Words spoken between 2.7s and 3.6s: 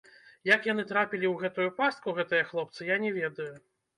я не ведаю.